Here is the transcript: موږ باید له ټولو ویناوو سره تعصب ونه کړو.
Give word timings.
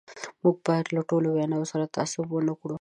موږ 0.43 0.55
باید 0.67 0.85
له 0.95 1.01
ټولو 1.09 1.27
ویناوو 1.31 1.69
سره 1.71 1.91
تعصب 1.95 2.27
ونه 2.31 2.53
کړو. 2.59 2.69